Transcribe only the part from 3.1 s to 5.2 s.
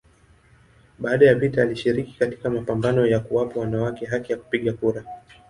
kuwapa wanawake haki ya kupiga kura.